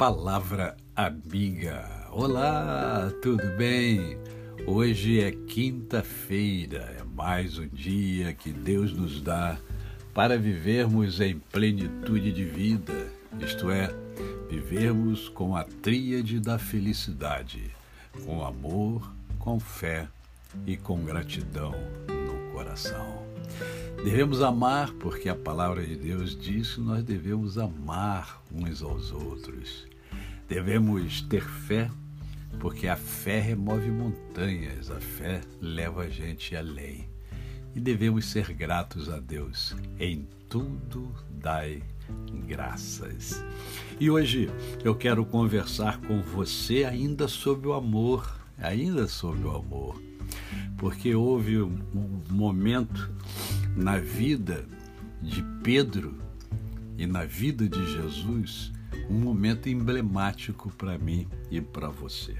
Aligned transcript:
Palavra 0.00 0.78
Amiga. 0.96 2.08
Olá, 2.10 3.12
tudo 3.20 3.46
bem? 3.58 4.16
Hoje 4.66 5.20
é 5.20 5.30
quinta-feira, 5.30 6.96
é 6.98 7.04
mais 7.04 7.58
um 7.58 7.68
dia 7.68 8.32
que 8.32 8.50
Deus 8.50 8.94
nos 8.94 9.20
dá 9.20 9.58
para 10.14 10.38
vivermos 10.38 11.20
em 11.20 11.38
plenitude 11.38 12.32
de 12.32 12.46
vida, 12.46 13.12
isto 13.44 13.70
é, 13.70 13.94
vivermos 14.48 15.28
com 15.28 15.54
a 15.54 15.64
tríade 15.64 16.40
da 16.40 16.58
felicidade, 16.58 17.70
com 18.24 18.42
amor, 18.42 19.12
com 19.38 19.60
fé 19.60 20.08
e 20.66 20.78
com 20.78 21.04
gratidão 21.04 21.74
no 22.08 22.52
coração. 22.54 23.22
Devemos 24.02 24.40
amar 24.40 24.94
porque 24.94 25.28
a 25.28 25.34
palavra 25.34 25.84
de 25.84 25.94
Deus 25.94 26.34
diz 26.34 26.76
que 26.76 26.80
nós 26.80 27.04
devemos 27.04 27.58
amar 27.58 28.42
uns 28.50 28.82
aos 28.82 29.12
outros. 29.12 29.89
Devemos 30.50 31.22
ter 31.22 31.44
fé 31.44 31.88
porque 32.58 32.88
a 32.88 32.96
fé 32.96 33.38
remove 33.38 33.88
montanhas, 33.88 34.90
a 34.90 35.00
fé 35.00 35.42
leva 35.60 36.02
a 36.02 36.10
gente 36.10 36.56
além. 36.56 37.08
E 37.72 37.78
devemos 37.78 38.24
ser 38.24 38.52
gratos 38.52 39.08
a 39.08 39.20
Deus. 39.20 39.76
Em 40.00 40.26
tudo 40.48 41.14
dai 41.30 41.84
graças. 42.48 43.44
E 44.00 44.10
hoje 44.10 44.50
eu 44.82 44.92
quero 44.92 45.24
conversar 45.24 46.00
com 46.00 46.20
você 46.20 46.82
ainda 46.82 47.28
sobre 47.28 47.68
o 47.68 47.72
amor, 47.72 48.36
ainda 48.58 49.06
sobre 49.06 49.46
o 49.46 49.54
amor. 49.54 50.02
Porque 50.76 51.14
houve 51.14 51.62
um 51.62 51.78
momento 52.28 53.08
na 53.76 53.98
vida 53.98 54.66
de 55.22 55.44
Pedro 55.62 56.18
e 56.98 57.06
na 57.06 57.24
vida 57.24 57.68
de 57.68 57.92
Jesus 57.92 58.72
um 59.10 59.18
momento 59.18 59.68
emblemático 59.68 60.70
para 60.70 60.96
mim 60.96 61.26
e 61.50 61.60
para 61.60 61.88
você. 61.88 62.36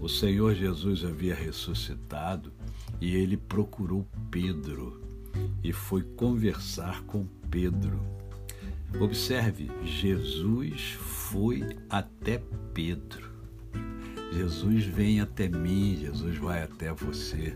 O 0.00 0.08
Senhor 0.08 0.54
Jesus 0.54 1.04
havia 1.04 1.34
ressuscitado 1.34 2.50
e 2.98 3.14
ele 3.14 3.36
procurou 3.36 4.08
Pedro 4.30 5.02
e 5.62 5.70
foi 5.70 6.02
conversar 6.02 7.02
com 7.02 7.26
Pedro. 7.50 8.00
Observe, 8.98 9.70
Jesus 9.84 10.92
foi 10.92 11.62
até 11.90 12.42
Pedro. 12.72 13.30
Jesus 14.32 14.84
vem 14.86 15.20
até 15.20 15.46
mim, 15.46 15.98
Jesus 16.00 16.38
vai 16.38 16.62
até 16.62 16.90
você. 16.92 17.54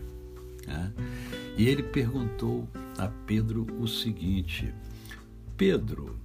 Né? 0.65 0.93
E 1.57 1.67
ele 1.67 1.81
perguntou 1.81 2.67
a 2.97 3.07
Pedro 3.07 3.65
o 3.79 3.87
seguinte: 3.87 4.71
Pedro, 5.55 6.19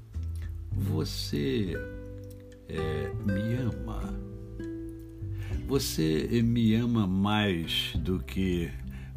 você 0.70 1.74
é, 2.72 3.12
me 3.24 3.54
ama? 3.54 4.18
Você 5.66 6.42
me 6.42 6.74
ama 6.74 7.06
mais 7.06 7.92
do 7.96 8.18
que 8.18 8.70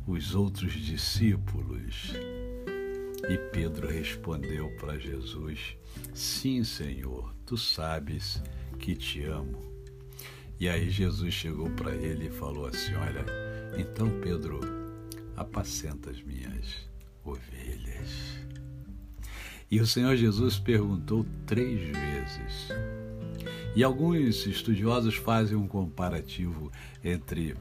os 0.06 0.36
outros 0.36 0.74
discípulos? 0.74 2.14
E 3.30 3.38
Pedro 3.52 3.88
respondeu 3.88 4.70
para 4.78 5.00
Jesus: 5.00 5.76
Sim, 6.14 6.64
Senhor, 6.64 7.34
tu 7.46 7.58
sabes 7.58 8.42
que 8.78 8.96
te 8.96 9.24
amo. 9.24 9.64
E 10.60 10.70
aí 10.70 10.90
Jesus 10.90 11.34
chegou 11.34 11.70
para 11.72 11.96
ele 11.96 12.28
e 12.28 12.32
falou 12.32 12.68
assim: 12.68 12.94
Olha, 12.96 13.26
então 13.78 14.10
Pedro, 14.22 14.60
apacenta 15.36 16.12
as 16.12 16.22
minhas 16.22 16.88
ovelhas. 17.24 18.40
E 19.70 19.82
o 19.82 19.88
Senhor 19.88 20.16
Jesus 20.16 20.60
perguntou 20.60 21.26
três 21.46 21.80
vezes. 21.80 22.70
E 23.76 23.84
alguns 23.84 24.46
estudiosos 24.46 25.16
fazem 25.16 25.58
um 25.58 25.68
comparativo 25.68 26.72
entre 27.04 27.58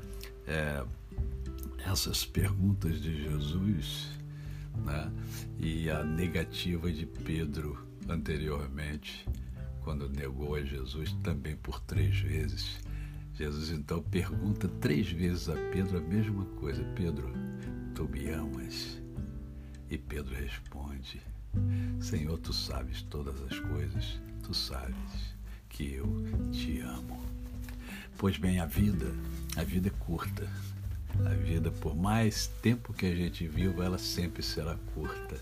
é, 0.47 0.85
essas 1.85 2.25
perguntas 2.25 3.03
de 3.03 3.25
Jesus 3.25 4.11
né, 4.85 5.11
e 5.59 5.91
a 5.91 6.05
negativa 6.05 6.93
de 6.93 7.05
Pedro 7.05 7.85
anteriormente, 8.09 9.27
quando 9.83 10.09
negou 10.09 10.55
a 10.55 10.63
Jesus 10.63 11.13
também 11.25 11.57
por 11.57 11.81
três 11.81 12.17
vezes. 12.21 12.81
Jesus 13.35 13.71
então 13.71 14.01
pergunta 14.01 14.69
três 14.81 15.11
vezes 15.11 15.49
a 15.49 15.57
Pedro 15.73 15.99
a 15.99 16.01
mesma 16.01 16.45
coisa: 16.61 16.85
Pedro, 16.95 17.33
tu 17.93 18.09
me 18.09 18.31
amas? 18.31 19.03
E 19.91 19.99
Pedro 19.99 20.33
responde: 20.33 21.21
Senhor, 22.01 22.39
tu 22.39 22.53
sabes 22.53 23.03
todas 23.03 23.43
as 23.43 23.59
coisas, 23.59 24.21
tu 24.45 24.55
sabes 24.55 25.35
que 25.75 25.95
eu 25.95 26.07
te 26.53 26.81
amo. 26.81 27.21
Pois 28.17 28.39
bem, 28.39 28.61
a 28.61 28.67
vida, 28.67 29.13
a 29.57 29.63
vida 29.63 29.89
é 29.89 30.05
curta. 30.07 30.49
A 31.27 31.35
vida, 31.35 31.71
por 31.71 31.95
mais 31.95 32.47
tempo 32.63 32.93
que 32.93 33.07
a 33.07 33.15
gente 33.15 33.47
viva, 33.47 33.85
ela 33.85 33.99
sempre 33.99 34.43
será 34.43 34.77
curta. 34.95 35.37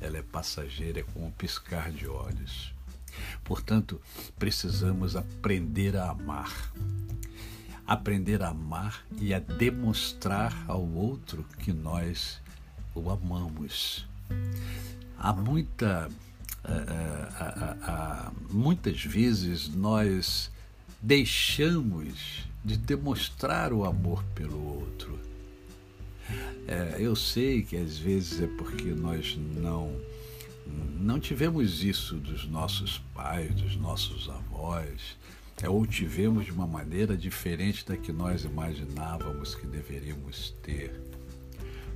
Ela 0.00 0.18
é 0.18 0.22
passageira, 0.22 1.00
é 1.00 1.02
como 1.02 1.26
um 1.26 1.30
piscar 1.30 1.92
de 1.92 2.08
olhos. 2.08 2.74
Portanto, 3.44 4.00
precisamos 4.38 5.16
aprender 5.16 5.96
a 5.96 6.10
amar 6.10 6.72
aprender 7.88 8.42
a 8.42 8.48
amar 8.48 9.02
e 9.18 9.32
a 9.32 9.38
demonstrar 9.38 10.52
ao 10.68 10.86
outro 10.86 11.42
que 11.58 11.72
nós 11.72 12.38
o 12.94 13.10
amamos. 13.10 14.06
Há 15.18 15.32
muita. 15.32 16.10
Muitas 18.50 19.04
vezes 19.04 19.68
nós 19.68 20.50
deixamos 21.00 22.46
de 22.64 22.76
demonstrar 22.76 23.72
o 23.72 23.84
amor 23.84 24.22
pelo 24.34 24.80
outro. 24.80 25.18
É, 26.66 26.96
eu 26.98 27.16
sei 27.16 27.62
que 27.62 27.76
às 27.76 27.96
vezes 27.96 28.42
é 28.42 28.46
porque 28.46 28.90
nós 28.90 29.38
não 29.56 29.98
não 31.00 31.18
tivemos 31.18 31.82
isso 31.82 32.16
dos 32.16 32.46
nossos 32.46 32.98
pais, 33.14 33.54
dos 33.54 33.74
nossos 33.76 34.28
avós, 34.28 35.16
é, 35.62 35.68
ou 35.68 35.86
tivemos 35.86 36.44
de 36.44 36.52
uma 36.52 36.66
maneira 36.66 37.16
diferente 37.16 37.86
da 37.86 37.96
que 37.96 38.12
nós 38.12 38.44
imaginávamos 38.44 39.54
que 39.54 39.66
deveríamos 39.66 40.54
ter. 40.62 40.92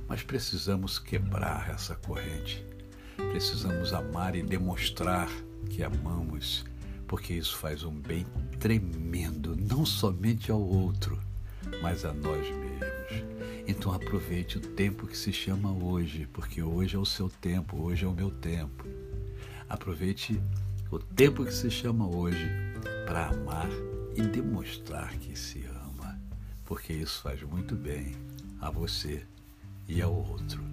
Mas 0.07 0.23
precisamos 0.23 0.97
quebrar 0.97 1.69
essa 1.69 1.95
corrente. 1.95 2.65
Precisamos 3.15 3.93
amar 3.93 4.35
e 4.35 4.43
demonstrar 4.43 5.29
que 5.69 5.83
amamos, 5.83 6.65
porque 7.07 7.33
isso 7.33 7.57
faz 7.57 7.83
um 7.83 7.93
bem 7.93 8.25
tremendo, 8.59 9.55
não 9.55 9.85
somente 9.85 10.51
ao 10.51 10.61
outro, 10.61 11.19
mas 11.81 12.05
a 12.05 12.13
nós 12.13 12.47
mesmos. 12.49 13.33
Então 13.67 13.93
aproveite 13.93 14.57
o 14.57 14.61
tempo 14.61 15.07
que 15.07 15.17
se 15.17 15.31
chama 15.31 15.71
hoje, 15.71 16.27
porque 16.33 16.61
hoje 16.61 16.95
é 16.95 16.99
o 16.99 17.05
seu 17.05 17.29
tempo, 17.29 17.81
hoje 17.81 18.05
é 18.05 18.07
o 18.07 18.13
meu 18.13 18.29
tempo. 18.29 18.85
Aproveite 19.69 20.39
o 20.91 20.99
tempo 20.99 21.45
que 21.45 21.53
se 21.53 21.71
chama 21.71 22.07
hoje 22.07 22.47
para 23.05 23.27
amar 23.27 23.69
e 24.15 24.21
demonstrar 24.21 25.17
que 25.17 25.37
se 25.37 25.65
ama, 25.65 26.19
porque 26.65 26.93
isso 26.93 27.21
faz 27.21 27.41
muito 27.41 27.75
bem 27.75 28.13
a 28.59 28.69
você 28.69 29.23
e 29.87 30.01
ao 30.01 30.13
outro. 30.13 30.72